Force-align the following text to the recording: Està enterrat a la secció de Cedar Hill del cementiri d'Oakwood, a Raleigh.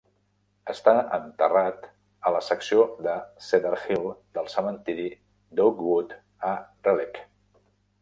Està 0.71 0.93
enterrat 1.17 1.85
a 2.29 2.31
la 2.37 2.41
secció 2.47 2.87
de 3.09 3.15
Cedar 3.51 3.75
Hill 3.83 4.09
del 4.39 4.53
cementiri 4.57 5.09
d'Oakwood, 5.57 6.21
a 6.55 6.59
Raleigh. 6.91 7.27